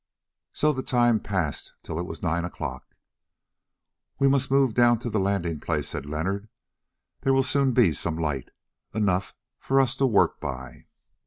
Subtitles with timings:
[0.51, 2.95] So the time passed till it was nine o'clock.
[4.17, 6.49] "We must move down to the landing place," said Leonard;
[7.21, 8.49] "there will soon be some light,
[8.95, 10.87] enough for us to work by."